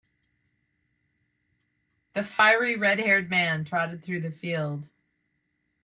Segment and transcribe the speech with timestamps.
[2.15, 4.89] The fiery red-haired man trotted through the field.